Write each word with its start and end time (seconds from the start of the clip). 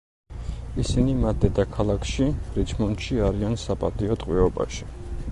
ისინი 0.83 1.11
მათ 1.17 1.43
დედაქალაქში, 1.43 2.25
რიჩმონდში 2.55 3.19
არიან 3.27 3.59
საპატიო 3.65 4.17
ტყვეობაში. 4.23 4.89